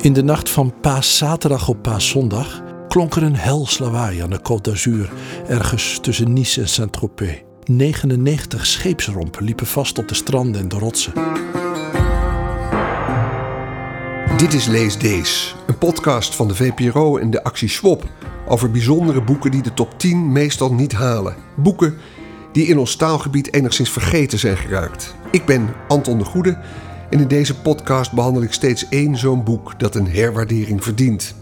[0.00, 4.60] In de nacht van paaszaterdag op paaszondag klonk er een hels lawaai aan de Côte
[4.62, 5.12] d'Azur,
[5.48, 7.42] ergens tussen Nice en Saint-Tropez.
[7.64, 11.12] 99 scheepsrompen liepen vast op de stranden en de rotsen.
[14.36, 18.04] Dit is Lees Dees, een podcast van de VPRO en de actie Swap
[18.48, 21.34] over bijzondere boeken die de top 10 meestal niet halen.
[21.56, 21.96] Boeken
[22.52, 25.14] die in ons taalgebied enigszins vergeten zijn geraakt.
[25.30, 26.58] Ik ben Anton de Goede
[27.10, 31.34] en in deze podcast behandel ik steeds één zo'n boek dat een herwaardering verdient.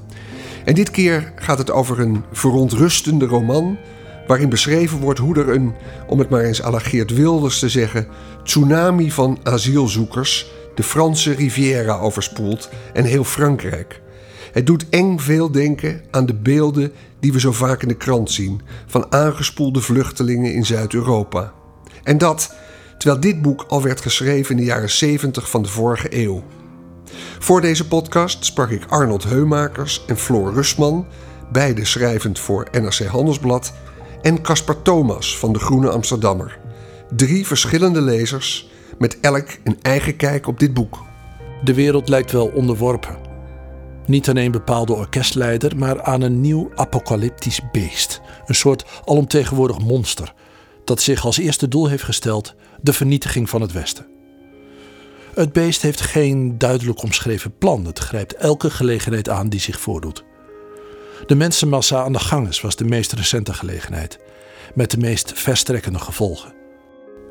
[0.65, 3.79] En dit keer gaat het over een verontrustende roman
[4.27, 5.75] waarin beschreven wordt hoe er een,
[6.07, 8.07] om het maar eens Geert Wilders te zeggen,
[8.45, 14.01] tsunami van asielzoekers de Franse Riviera overspoelt en heel Frankrijk.
[14.53, 18.31] Het doet eng veel denken aan de beelden die we zo vaak in de krant
[18.31, 21.53] zien van aangespoelde vluchtelingen in Zuid-Europa.
[22.03, 22.55] En dat
[22.99, 26.43] terwijl dit boek al werd geschreven in de jaren 70 van de vorige eeuw.
[27.39, 31.07] Voor deze podcast sprak ik Arnold Heumakers en Floor Rustman,
[31.53, 33.73] beide schrijvend voor NRC Handelsblad,
[34.23, 36.59] en Caspar Thomas van de Groene Amsterdammer.
[37.17, 41.03] Drie verschillende lezers met elk een eigen kijk op dit boek.
[41.65, 43.17] De wereld lijkt wel onderworpen.
[44.07, 48.21] Niet aan een bepaalde orkestleider, maar aan een nieuw apocalyptisch beest.
[48.47, 50.35] Een soort alomtegenwoordig monster
[50.87, 54.07] dat zich als eerste doel heeft gesteld de vernietiging van het Westen.
[55.35, 57.85] Het beest heeft geen duidelijk omschreven plan.
[57.85, 60.25] Het grijpt elke gelegenheid aan die zich voordoet.
[61.27, 64.19] De mensenmassa aan de ganges was de meest recente gelegenheid,
[64.75, 66.55] met de meest verstrekkende gevolgen.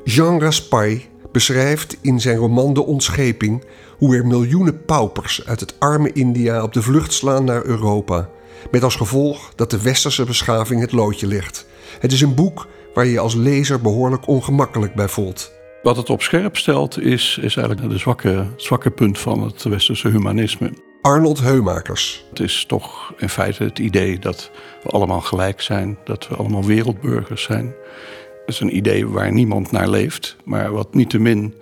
[0.04, 1.00] Jean Raspail
[1.32, 3.64] beschrijft in zijn roman De Ontscheping
[3.98, 8.30] hoe er miljoenen paupers uit het arme India op de vlucht slaan naar Europa,
[8.72, 11.66] met als gevolg dat de westerse beschaving het loodje legt.
[12.00, 15.52] Het is een boek waar je je als lezer behoorlijk ongemakkelijk bij voelt.
[15.84, 20.08] Wat het op scherp stelt is, is eigenlijk de zwakke, zwakke punt van het westerse
[20.08, 20.72] humanisme.
[21.02, 22.26] Arnold Heumakers.
[22.30, 24.52] Het is toch in feite het idee dat
[24.84, 27.66] we allemaal gelijk zijn, dat we allemaal wereldburgers zijn.
[27.66, 31.56] Het is een idee waar niemand naar leeft, maar wat niettemin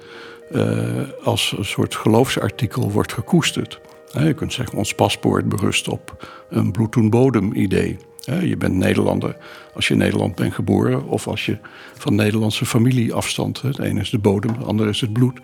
[0.52, 3.82] uh, als een soort geloofsartikel wordt gekoesterd.
[4.12, 7.98] Je kunt zeggen, ons paspoort berust op een bloed bodem idee.
[8.26, 9.36] Je bent Nederlander
[9.74, 11.58] als je in Nederland bent geboren of als je
[11.98, 13.62] van Nederlandse familie afstand.
[13.62, 15.40] Het ene is de bodem, het andere is het bloed.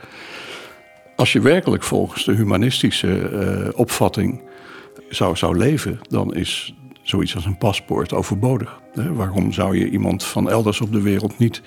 [1.16, 4.42] Als je werkelijk volgens de humanistische uh, opvatting
[5.10, 8.80] zou, zou leven, dan is zoiets als een paspoort overbodig.
[8.94, 11.62] Waarom zou je iemand van elders op de wereld niet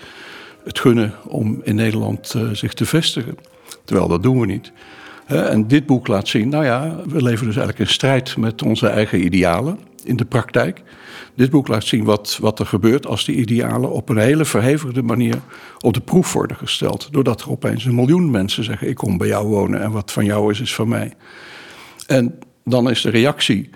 [0.64, 3.36] het gunnen om in Nederland uh, zich te vestigen?
[3.84, 4.72] Terwijl dat doen we niet.
[5.26, 8.86] En dit boek laat zien, nou ja, we leven dus eigenlijk in strijd met onze
[8.86, 10.82] eigen idealen in de praktijk.
[11.34, 15.02] Dit boek laat zien wat, wat er gebeurt als die idealen op een hele verhevigde
[15.02, 15.40] manier
[15.80, 17.08] op de proef worden gesteld.
[17.10, 20.24] Doordat er opeens een miljoen mensen zeggen: Ik kom bij jou wonen en wat van
[20.24, 21.12] jou is, is van mij.
[22.06, 23.70] En dan is de reactie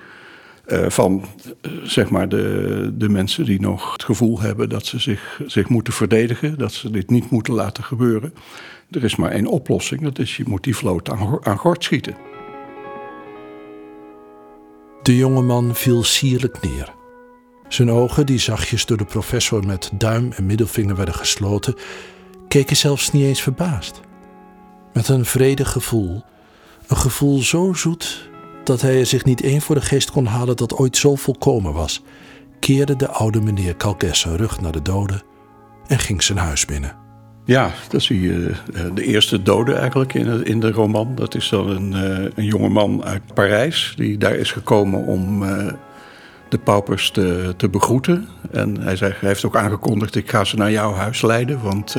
[0.67, 1.25] uh, van
[1.63, 5.69] uh, zeg maar de, de mensen die nog het gevoel hebben dat ze zich, zich
[5.69, 8.35] moeten verdedigen, dat ze dit niet moeten laten gebeuren.
[8.91, 12.36] Er is maar één oplossing: dat is je moet die vloot aan, aan gort schieten.
[15.07, 16.95] De jonge man viel sierlijk neer.
[17.69, 21.75] Zijn ogen, die zachtjes door de professor met duim en middelvinger werden gesloten,
[22.49, 24.01] keken zelfs niet eens verbaasd.
[24.93, 26.23] Met een vredig gevoel,
[26.87, 28.29] een gevoel zo zoet
[28.65, 31.73] dat hij er zich niet één voor de geest kon halen dat ooit zo volkomen
[31.73, 32.03] was,
[32.61, 35.23] keerde de oude meneer Calques zijn rug naar de doden
[35.87, 37.06] en ging zijn huis binnen.
[37.47, 41.15] Ja, dat zie je eh, de eerste dode eigenlijk in in de roman.
[41.15, 45.45] Dat is dan een, uh, een jonge man uit Parijs die daar is gekomen om
[46.49, 48.29] de paupers te, te begroeten.
[48.51, 51.95] En hij, zegt, hij heeft ook aangekondigd, ik ga ze naar jouw huis leiden, want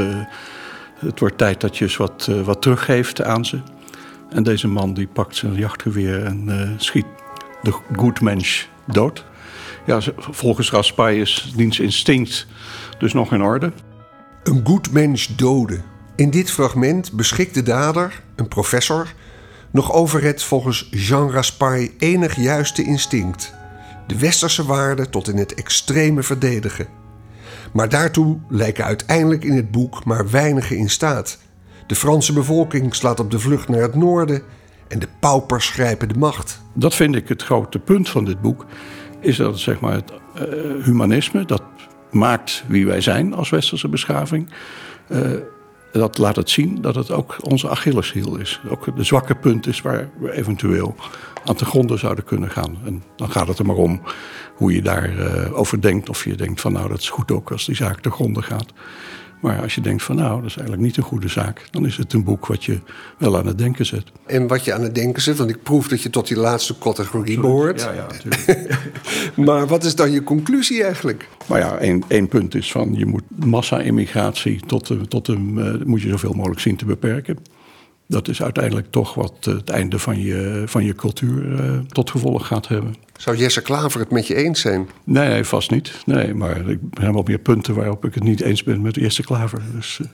[0.99, 3.59] het wordt tijd dat je eens wat, wat teruggeeft aan ze.
[4.29, 7.05] En deze man die pakt zijn jachtgeweer en schiet
[7.61, 9.25] de goed mens dood.
[9.85, 12.47] Ja, volgens Raspail is diens instinct
[12.97, 13.71] dus nog in orde.
[14.47, 15.83] Een goed mens doden.
[16.15, 19.13] In dit fragment beschikt de dader, een professor,
[19.71, 23.53] nog over het volgens Jean Raspail enig juiste instinct.
[24.07, 26.87] De westerse waarden tot in het extreme verdedigen.
[27.73, 31.37] Maar daartoe lijken uiteindelijk in het boek maar weinigen in staat.
[31.87, 34.41] De Franse bevolking slaat op de vlucht naar het noorden
[34.87, 36.61] en de paupers grijpen de macht.
[36.73, 38.65] Dat vind ik het grote punt van dit boek.
[39.19, 41.63] Is dat zeg maar, het uh, humanisme, dat
[42.11, 44.49] maakt wie wij zijn als westerse beschaving.
[45.07, 45.19] Uh,
[45.91, 48.61] dat laat het zien dat het ook onze Achilleshiel is.
[48.69, 50.95] Ook de zwakke punt is waar we eventueel
[51.45, 52.77] aan te gronden zouden kunnen gaan.
[52.85, 54.01] En dan gaat het er maar om
[54.55, 56.09] hoe je daarover uh, over denkt.
[56.09, 58.73] Of je denkt van nou dat is goed ook als die zaak te gronden gaat.
[59.39, 61.97] Maar als je denkt van nou, dat is eigenlijk niet een goede zaak, dan is
[61.97, 62.79] het een boek wat je
[63.17, 64.03] wel aan het denken zet.
[64.25, 66.77] En wat je aan het denken zet, want ik proef dat je tot die laatste
[66.77, 67.81] categorie behoort.
[67.81, 68.79] Ja, ja, natuurlijk.
[69.47, 71.29] maar wat is dan je conclusie eigenlijk?
[71.45, 75.37] Maar ja, één, één punt is van je moet massa-immigratie tot, tot uh,
[75.85, 77.37] moet je zoveel mogelijk zien te beperken.
[78.09, 82.47] Dat is uiteindelijk toch wat het einde van je, van je cultuur uh, tot gevolg
[82.47, 82.95] gaat hebben.
[83.17, 84.89] Zou Jesse Klaver het met je eens zijn?
[85.03, 85.91] Nee, vast niet.
[86.05, 89.23] Nee, maar er zijn wel meer punten waarop ik het niet eens ben met Jesse
[89.23, 89.61] Klaver.
[89.75, 90.07] Dus, uh...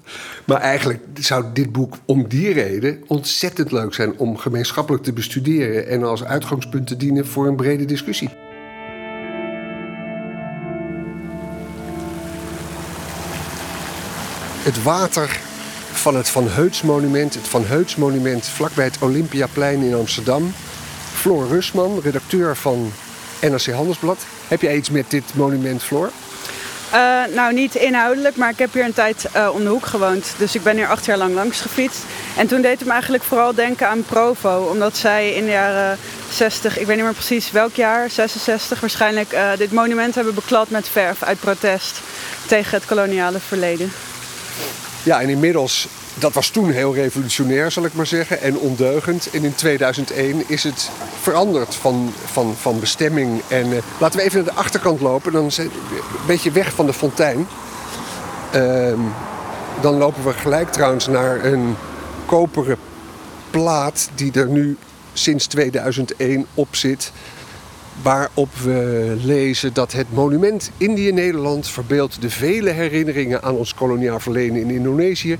[0.46, 5.88] Maar eigenlijk zou dit boek om die reden ontzettend leuk zijn om gemeenschappelijk te bestuderen
[5.88, 8.30] en als uitgangspunt te dienen voor een brede discussie.
[14.64, 15.40] Het water
[15.96, 20.54] van het Van Heuts monument, het Van Heuts monument vlakbij het Olympiaplein in Amsterdam.
[21.14, 22.92] Floor Rusman, redacteur van
[23.42, 24.26] NRC Handelsblad.
[24.48, 26.12] Heb jij iets met dit monument, Floor?
[26.94, 30.34] Uh, nou, niet inhoudelijk, maar ik heb hier een tijd uh, om de hoek gewoond.
[30.38, 32.04] Dus ik ben hier acht jaar lang langs gefietst.
[32.38, 34.68] En toen deed het me eigenlijk vooral denken aan Provo.
[34.72, 35.98] Omdat zij in de jaren
[36.32, 40.70] 60, ik weet niet meer precies welk jaar, 66 waarschijnlijk, uh, dit monument hebben beklad
[40.70, 42.02] met verf uit protest
[42.48, 43.92] tegen het koloniale verleden.
[45.04, 49.30] Ja, en inmiddels, dat was toen heel revolutionair, zal ik maar zeggen, en ondeugend.
[49.30, 50.90] En in 2001 is het
[51.22, 53.42] veranderd van, van, van bestemming.
[53.48, 55.72] En uh, laten we even naar de achterkant lopen, dan een
[56.28, 57.48] beetje weg van de fontein.
[58.56, 58.94] Uh,
[59.82, 61.76] dan lopen we gelijk trouwens naar een
[62.26, 62.78] koperen
[63.50, 64.78] plaat die er nu
[65.14, 67.12] sinds 2001 op zit
[68.02, 74.56] waarop we lezen dat het monument Indië-Nederland verbeeldt de vele herinneringen aan ons koloniaal verleden
[74.56, 75.38] in Indonesië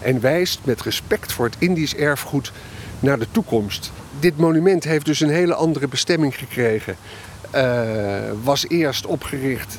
[0.00, 2.52] en wijst met respect voor het Indisch erfgoed
[3.00, 3.92] naar de toekomst.
[4.20, 6.96] Dit monument heeft dus een hele andere bestemming gekregen.
[7.54, 7.62] Uh,
[8.42, 9.78] was eerst opgericht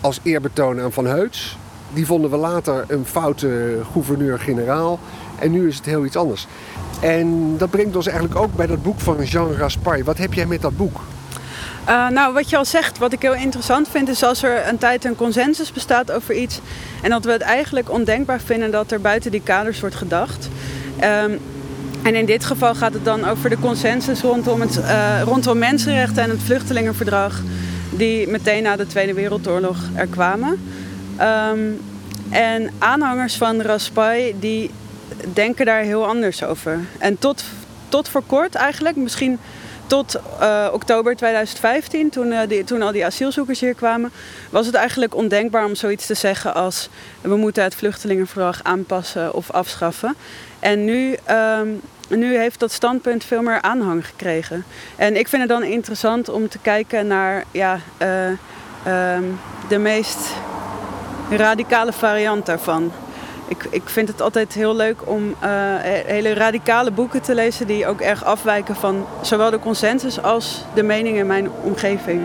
[0.00, 1.56] als eerbetoon aan Van Heuts.
[1.92, 4.98] Die vonden we later een foute gouverneur-generaal.
[5.38, 6.46] En nu is het heel iets anders.
[7.00, 10.04] En dat brengt ons eigenlijk ook bij dat boek van Jean Raspail.
[10.04, 11.00] Wat heb jij met dat boek?
[11.88, 14.78] Uh, nou, wat je al zegt, wat ik heel interessant vind, is als er een
[14.78, 16.60] tijd een consensus bestaat over iets.
[17.02, 20.48] En dat we het eigenlijk ondenkbaar vinden dat er buiten die kaders wordt gedacht.
[21.24, 21.40] Um,
[22.02, 26.22] en in dit geval gaat het dan over de consensus rondom, het, uh, rondom mensenrechten
[26.22, 27.40] en het vluchtelingenverdrag.
[27.90, 30.60] Die meteen na de Tweede Wereldoorlog er kwamen.
[31.50, 31.80] Um,
[32.30, 34.70] en aanhangers van Raspail die
[35.32, 36.80] denken daar heel anders over.
[36.98, 37.44] En tot,
[37.88, 39.38] tot voor kort eigenlijk, misschien
[39.86, 44.12] tot uh, oktober 2015, toen, uh, die, toen al die asielzoekers hier kwamen,
[44.50, 46.88] was het eigenlijk ondenkbaar om zoiets te zeggen als
[47.20, 50.14] we moeten het vluchtelingenverdrag aanpassen of afschaffen.
[50.58, 51.16] En nu,
[51.60, 54.64] um, nu heeft dat standpunt veel meer aanhang gekregen.
[54.96, 59.38] En ik vind het dan interessant om te kijken naar ja, uh, um,
[59.68, 60.18] de meest
[61.30, 62.92] radicale variant daarvan
[63.48, 65.34] ik, ik vind het altijd heel leuk om uh,
[66.06, 70.82] hele radicale boeken te lezen die ook erg afwijken van zowel de consensus als de
[70.82, 72.20] meningen in mijn omgeving.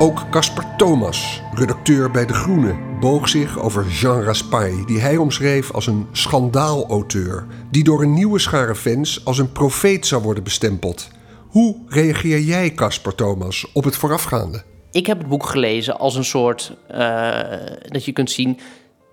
[0.00, 5.72] Ook Casper Thomas, redacteur bij De Groene, boog zich over Jean Raspail, die hij omschreef
[5.72, 11.08] als een schandaalauteur, die door een nieuwe schare fans als een profeet zou worden bestempeld.
[11.48, 14.62] Hoe reageer jij, Casper Thomas, op het voorafgaande?
[14.90, 17.40] Ik heb het boek gelezen als een soort uh,
[17.88, 18.58] dat je kunt zien.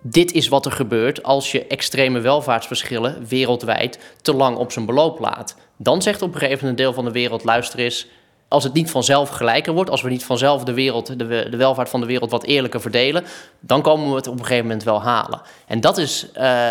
[0.02, 5.20] Dit is wat er gebeurt als je extreme welvaartsverschillen wereldwijd te lang op zijn beloop
[5.20, 5.56] laat.
[5.78, 8.08] Dan zegt op een gegeven moment een deel van de wereld: luister eens,
[8.48, 12.00] als het niet vanzelf gelijker wordt, als we niet vanzelf de, wereld, de, welvaart van
[12.00, 13.24] de wereld wat eerlijker verdelen,
[13.60, 15.42] dan komen we het op een gegeven moment wel halen.
[15.68, 16.70] En dat, is, uh,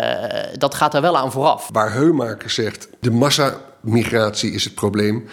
[0.57, 1.69] dat gaat er wel aan vooraf.
[1.71, 5.27] Waar Heumaker zegt: de massamigratie is het probleem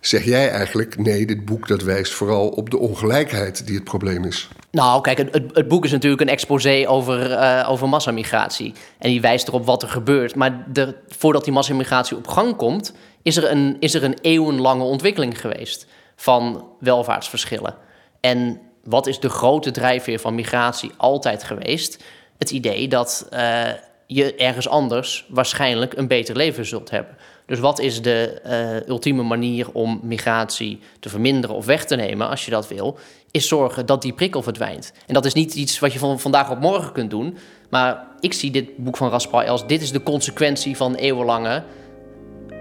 [0.00, 4.24] zeg jij eigenlijk, nee, dit boek dat wijst vooral op de ongelijkheid die het probleem
[4.24, 4.48] is.
[4.70, 8.74] Nou, kijk, het, het boek is natuurlijk een exposé over, uh, over massamigratie.
[8.98, 10.34] En die wijst erop wat er gebeurt.
[10.34, 10.66] Maar
[11.08, 15.86] voordat die massamigratie op gang komt, is er, een, is er een eeuwenlange ontwikkeling geweest
[16.16, 17.74] van welvaartsverschillen.
[18.20, 22.04] En wat is de grote drijfveer van migratie altijd geweest?
[22.38, 23.68] Het idee dat uh,
[24.06, 27.16] je ergens anders waarschijnlijk een beter leven zult hebben.
[27.48, 32.28] Dus wat is de uh, ultieme manier om migratie te verminderen of weg te nemen,
[32.28, 32.98] als je dat wil,
[33.30, 34.92] is zorgen dat die prikkel verdwijnt.
[35.06, 37.36] En dat is niet iets wat je van vandaag op morgen kunt doen,
[37.70, 41.62] maar ik zie dit boek van Raspail als dit is de consequentie van eeuwenlange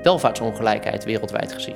[0.04, 1.76] welvaartsongelijkheid wereldwijd gezien.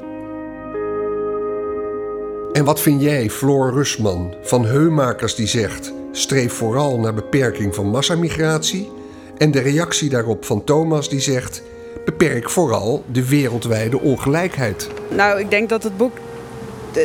[2.54, 7.90] En wat vind jij, Floor Rusman, van Heumakers die zegt: streef vooral naar beperking van
[7.90, 8.90] massamigratie?
[9.38, 11.64] En de reactie daarop van Thomas die zegt:
[12.06, 14.90] beperk vooral de wereldwijde ongelijkheid.
[15.10, 16.18] Nou, ik denk dat het boek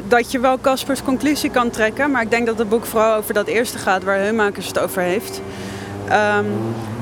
[0.08, 2.10] dat je wel Caspers conclusie kan trekken.
[2.10, 5.02] Maar ik denk dat het boek vooral over dat eerste gaat waar Heumakers het over
[5.02, 5.40] heeft.
[6.08, 6.44] Ehm,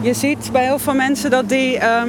[0.01, 2.09] je ziet bij heel veel mensen dat die ehm,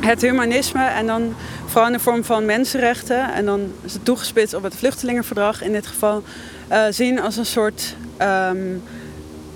[0.00, 1.34] het humanisme en dan
[1.66, 5.86] vooral in de vorm van mensenrechten en dan het toegespitst op het vluchtelingenverdrag in dit
[5.86, 6.22] geval
[6.72, 8.82] uh, zien als een soort um,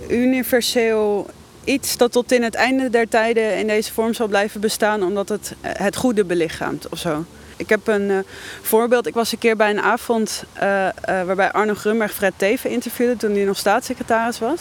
[0.09, 1.27] universeel
[1.65, 5.29] iets dat tot in het einde der tijden in deze vorm zal blijven bestaan omdat
[5.29, 7.25] het het goede belichaamt of zo.
[7.57, 8.19] Ik heb een uh,
[8.63, 9.07] voorbeeld.
[9.07, 10.63] Ik was een keer bij een avond uh,
[11.05, 14.61] waarbij Arno Grunberg Fred Teven interviewde toen hij nog staatssecretaris was.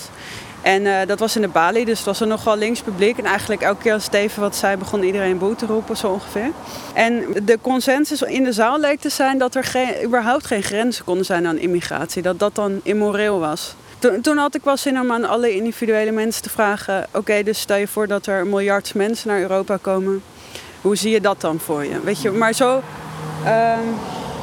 [0.61, 3.17] En dat was in de Bali, dus het was een nogal links publiek.
[3.17, 6.51] En eigenlijk elke keer als Steven wat zei, begon iedereen boe te roepen, zo ongeveer.
[6.93, 11.05] En de consensus in de zaal leek te zijn dat er geen, überhaupt geen grenzen
[11.05, 12.21] konden zijn aan immigratie.
[12.21, 13.75] Dat dat dan immoreel was.
[14.21, 17.07] Toen, had ik wel zin om aan alle individuele mensen te vragen...
[17.11, 20.23] oké, dus stel je voor dat er een miljard mensen naar Europa komen
[20.83, 21.99] hoe zie je dat dan voor je?
[22.03, 22.81] Weet je, maar zo.
[23.45, 23.77] Uh,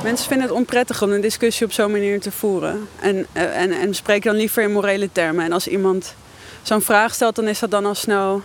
[0.02, 2.88] mensen vinden het onprettig om een discussie op zo'n manier te voeren.
[3.00, 5.44] En, uh, en, en spreken dan liever in morele termen.
[5.44, 6.14] En als iemand
[6.62, 8.42] zo'n vraag stelt, dan is dat dan al snel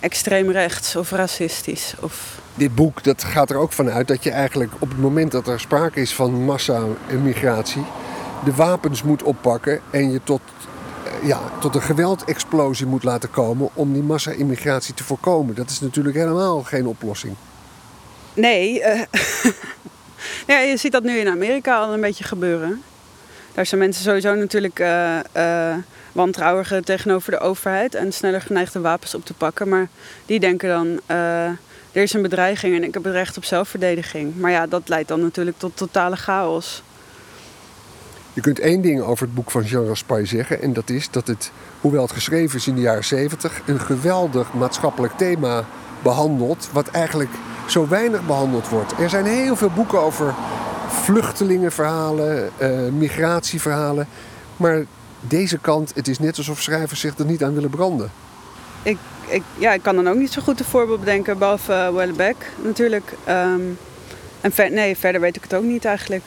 [0.00, 1.94] extreem rechts of racistisch.
[2.00, 2.40] Of...
[2.54, 5.60] Dit boek dat gaat er ook vanuit dat je eigenlijk op het moment dat er
[5.60, 7.84] sprake is van massa-immigratie,
[8.44, 10.40] de wapens moet oppakken en je tot
[11.22, 15.54] ja, tot een geweldexplosie moet laten komen om die massa-immigratie te voorkomen.
[15.54, 17.34] Dat is natuurlijk helemaal geen oplossing.
[18.34, 19.02] Nee, uh,
[20.52, 22.82] ja, je ziet dat nu in Amerika al een beetje gebeuren.
[23.54, 25.74] Daar zijn mensen sowieso natuurlijk uh,
[26.12, 29.68] wantrouwiger tegenover de overheid en sneller geneigd de wapens op te pakken.
[29.68, 29.88] Maar
[30.26, 31.00] die denken dan,
[31.92, 34.36] er is een bedreiging en ik heb het recht op zelfverdediging.
[34.36, 36.82] Maar ja, dat leidt dan natuurlijk tot totale chaos.
[38.40, 40.62] Je kunt één ding over het boek van Jean Raspail zeggen.
[40.62, 44.52] En dat is dat het, hoewel het geschreven is in de jaren 70, een geweldig
[44.52, 45.64] maatschappelijk thema
[46.02, 46.68] behandelt.
[46.72, 47.30] Wat eigenlijk
[47.66, 48.92] zo weinig behandeld wordt.
[48.98, 50.34] Er zijn heel veel boeken over
[50.88, 54.08] vluchtelingenverhalen, uh, migratieverhalen.
[54.56, 54.84] Maar
[55.20, 58.10] deze kant, het is net alsof schrijvers zich er niet aan willen branden.
[58.82, 62.34] Ik, ik, ja, ik kan dan ook niet zo goed een voorbeeld bedenken, behalve uh,
[62.64, 63.12] natuurlijk.
[63.28, 63.78] Um,
[64.40, 66.24] en nee, verder weet ik het ook niet eigenlijk.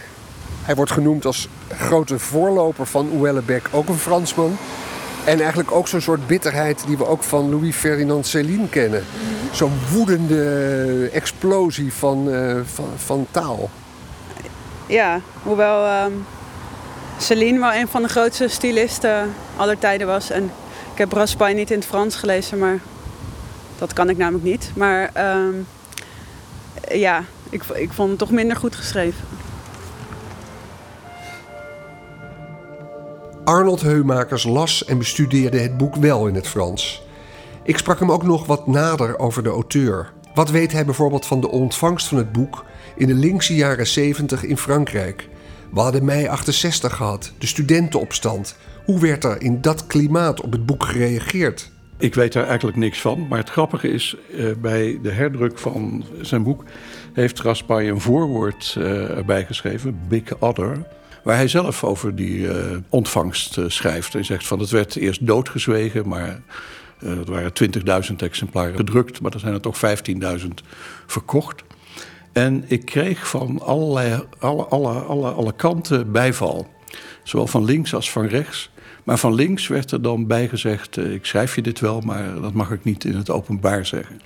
[0.64, 4.58] Hij wordt genoemd als grote voorloper van Houellebecq, ook een Fransman.
[5.26, 9.04] En eigenlijk ook zo'n soort bitterheid die we ook van Louis-Ferdinand Céline kennen.
[9.52, 12.56] Zo'n woedende explosie van, uh,
[12.96, 13.70] van, taal.
[14.86, 16.26] Ja, hoewel um,
[17.20, 20.30] Céline wel een van de grootste stylisten aller tijden was.
[20.30, 20.44] En
[20.92, 22.80] ik heb Raspail niet in het Frans gelezen, maar
[23.78, 24.72] dat kan ik namelijk niet.
[24.76, 25.68] Maar um,
[26.92, 29.26] ja, ik, ik vond het toch minder goed geschreven.
[33.44, 37.04] Arnold Heumakers las en bestudeerde het boek wel in het Frans.
[37.64, 40.14] Ik sprak hem ook nog wat nader over de auteur.
[40.34, 44.44] Wat weet hij bijvoorbeeld van de ontvangst van het boek in de linkse jaren 70
[44.44, 45.30] in Frankrijk?
[45.72, 48.56] We hadden mei 68 gehad, de studentenopstand.
[48.86, 51.72] Hoe werd er in dat klimaat op het boek gereageerd?
[51.98, 53.28] Ik weet daar eigenlijk niks van.
[53.28, 56.64] Maar het grappige is, uh, bij de herdruk van zijn boek
[57.14, 60.86] heeft Raspail een voorwoord uh, erbij geschreven, Big Other.
[61.24, 62.54] Waar hij zelf over die uh,
[62.90, 64.14] ontvangst uh, schrijft.
[64.14, 66.42] Hij zegt van het werd eerst doodgezwegen, maar
[67.04, 67.52] uh, waren
[68.10, 69.80] 20.000 exemplaren gedrukt, maar er zijn er toch
[70.40, 70.48] 15.000
[71.06, 71.64] verkocht.
[72.32, 76.68] En ik kreeg van allerlei, alle, alle, alle, alle kanten bijval.
[77.24, 78.72] Zowel van links als van rechts.
[79.04, 82.72] Maar van links werd er dan bijgezegd: ik schrijf je dit wel, maar dat mag
[82.72, 84.22] ik niet in het openbaar zeggen.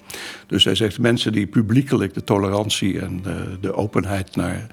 [0.47, 3.21] Dus hij zegt: mensen die publiekelijk de tolerantie en
[3.61, 4.67] de openheid naar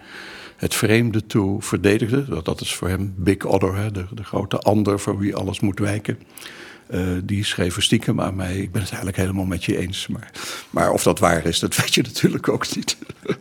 [0.65, 2.43] het vreemde toe verdedigde.
[2.43, 5.79] Dat is voor hem Big Other, hè, de, de grote ander voor wie alles moet
[5.79, 6.19] wijken.
[6.91, 8.57] Uh, die schreven stiekem aan mij.
[8.57, 10.07] Ik ben het eigenlijk helemaal met je eens.
[10.07, 10.31] Maar,
[10.71, 12.97] maar of dat waar is, dat weet je natuurlijk ook niet.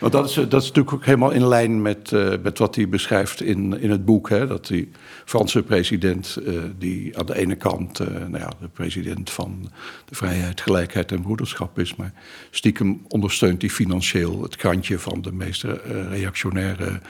[0.00, 2.88] Want dat is, dat is natuurlijk ook helemaal in lijn met, uh, met wat hij
[2.88, 4.28] beschrijft in, in het boek.
[4.28, 4.46] Hè?
[4.46, 4.90] Dat die
[5.24, 6.38] Franse president,
[6.78, 9.70] die aan de ene kant nou ja, de president van
[10.04, 11.96] de vrijheid, gelijkheid en broederschap is.
[11.96, 12.12] Maar
[12.50, 15.64] stiekem ondersteunt hij financieel het krantje van de meest
[16.10, 17.00] reactionaire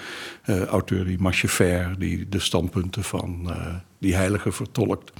[0.68, 3.50] auteur, die Machefer, die de standpunten van
[3.99, 5.12] die heilige vertolkt.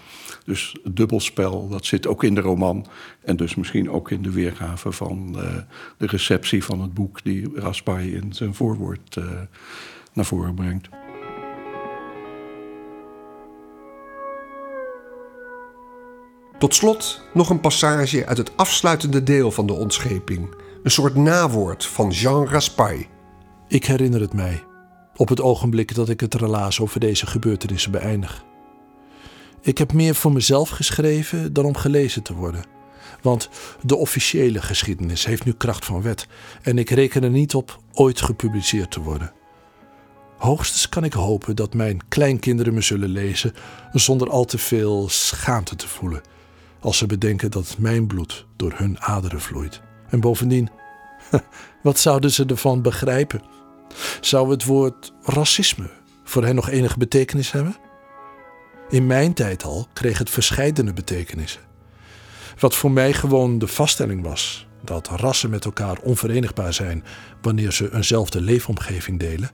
[0.45, 2.87] Dus het dubbelspel, dat zit ook in de roman.
[3.25, 5.55] En dus misschien ook in de weergave van uh,
[5.97, 9.25] de receptie van het boek die Raspail in zijn voorwoord uh,
[10.13, 10.89] naar voren brengt.
[16.59, 20.55] Tot slot nog een passage uit het afsluitende deel van de ontscheping.
[20.83, 23.05] Een soort nawoord van Jean Raspail.
[23.69, 24.65] Ik herinner het mij,
[25.17, 28.45] op het ogenblik dat ik het relaas over deze gebeurtenissen beëindig.
[29.67, 32.65] Ik heb meer voor mezelf geschreven dan om gelezen te worden.
[33.23, 33.49] Want
[33.83, 36.27] de officiële geschiedenis heeft nu kracht van wet
[36.63, 39.33] en ik reken er niet op ooit gepubliceerd te worden.
[40.37, 43.55] Hoogstens kan ik hopen dat mijn kleinkinderen me zullen lezen
[43.93, 46.21] zonder al te veel schaamte te voelen.
[46.81, 49.81] Als ze bedenken dat mijn bloed door hun aderen vloeit.
[50.09, 50.71] En bovendien,
[51.83, 53.43] wat zouden ze ervan begrijpen?
[54.21, 55.91] Zou het woord racisme
[56.25, 57.86] voor hen nog enige betekenis hebben?
[58.89, 61.61] In mijn tijd al kreeg het verscheidene betekenissen.
[62.59, 67.05] Wat voor mij gewoon de vaststelling was dat rassen met elkaar onverenigbaar zijn
[67.43, 69.51] wanneer ze eenzelfde leefomgeving delen,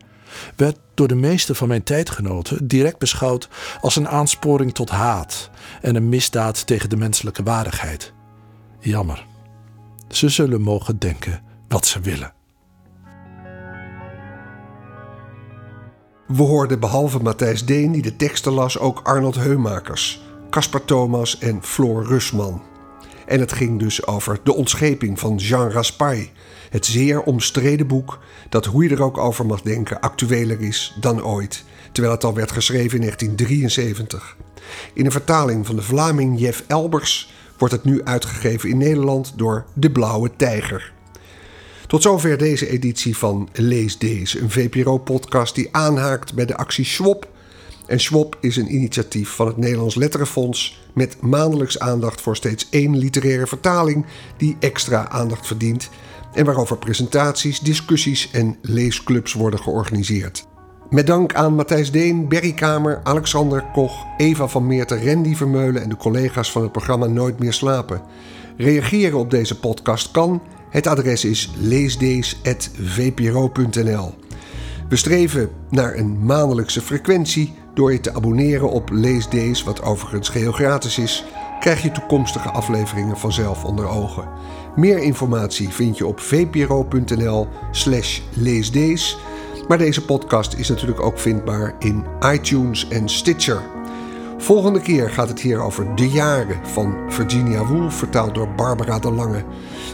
[0.56, 3.48] werd door de meeste van mijn tijdgenoten direct beschouwd
[3.80, 8.12] als een aansporing tot haat en een misdaad tegen de menselijke waardigheid.
[8.80, 9.26] Jammer.
[10.08, 12.32] Ze zullen mogen denken wat ze willen.
[16.32, 21.62] We hoorden behalve Matthijs Deen, die de teksten las, ook Arnold Heumakers, Caspar Thomas en
[21.62, 22.62] Floor Rusman.
[23.26, 26.26] En het ging dus over de ontscheping van Jean Raspail,
[26.70, 31.24] het zeer omstreden boek dat, hoe je er ook over mag denken, actueler is dan
[31.24, 34.36] ooit, terwijl het al werd geschreven in 1973.
[34.94, 39.64] In een vertaling van de Vlaming Jeff Elbers wordt het nu uitgegeven in Nederland door
[39.74, 40.92] De Blauwe Tijger.
[41.92, 47.28] Tot zover deze editie van Lees Deze, een VPRO-podcast die aanhaakt bij de actie Schwab.
[47.86, 52.98] En Schwab is een initiatief van het Nederlands Letterenfonds met maandelijks aandacht voor steeds één
[52.98, 54.06] literaire vertaling
[54.36, 55.90] die extra aandacht verdient
[56.34, 60.46] en waarover presentaties, discussies en leesclubs worden georganiseerd.
[60.90, 65.88] Met dank aan Matthijs Deen, Berry Kamer, Alexander Koch, Eva van Meerten, Randy Vermeulen en
[65.88, 68.02] de collega's van het programma Nooit meer slapen.
[68.56, 70.42] Reageren op deze podcast kan.
[70.70, 74.14] Het adres is leesdees.vpro.nl.
[74.88, 77.54] We streven naar een maandelijkse frequentie.
[77.74, 81.24] Door je te abonneren op Leesdees, wat overigens geheel gratis is,
[81.60, 84.28] krijg je toekomstige afleveringen vanzelf onder ogen.
[84.76, 89.18] Meer informatie vind je op vpro.nl/slash leesdees.
[89.68, 93.62] Maar deze podcast is natuurlijk ook vindbaar in iTunes en Stitcher.
[94.38, 99.10] Volgende keer gaat het hier over De Jaren van Virginia Woolf, vertaald door Barbara de
[99.12, 99.44] Lange.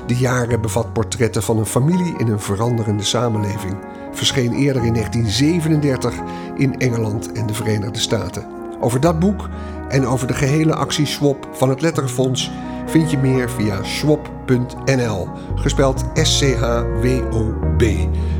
[0.06, 3.76] De Jaren bevat portretten van een familie in een veranderende samenleving.
[4.12, 6.14] Verscheen eerder in 1937
[6.56, 8.57] in Engeland en de Verenigde Staten.
[8.80, 9.48] Over dat boek
[9.88, 12.50] en over de gehele actie Swap van het Letterenfonds
[12.86, 17.82] vind je meer via swap.nl, gespeld S-C-H-W-O-B.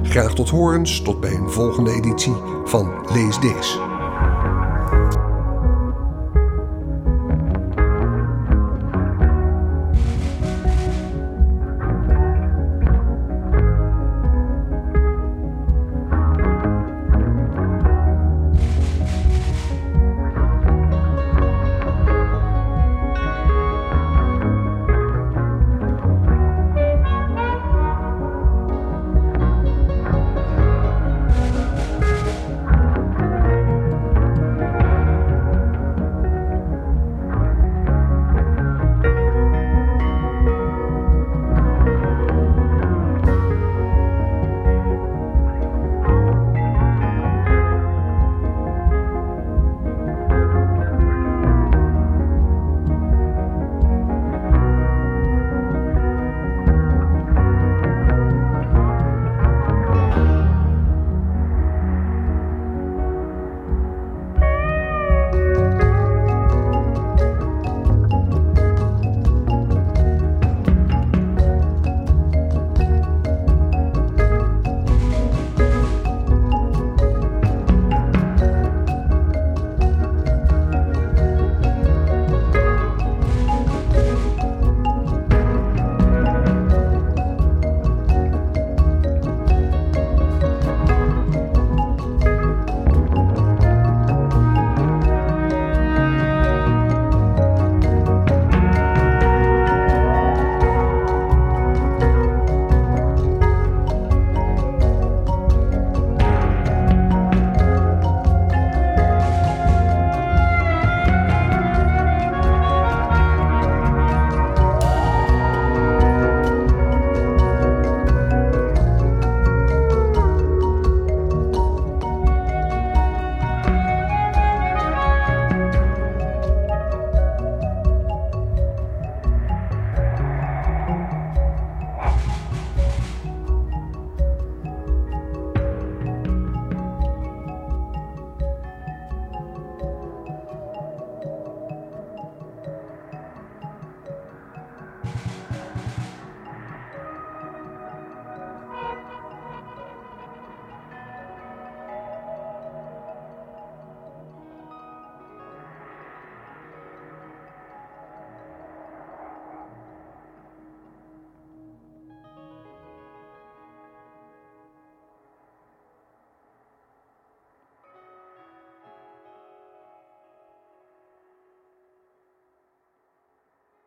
[0.02, 3.87] Graag tot horens, tot bij een volgende editie van Lees.